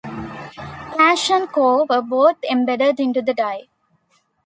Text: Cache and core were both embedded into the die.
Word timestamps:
Cache 0.97 1.29
and 1.29 1.47
core 1.51 1.85
were 1.87 2.01
both 2.01 2.37
embedded 2.49 2.99
into 2.99 3.21
the 3.21 3.35
die. 3.35 3.67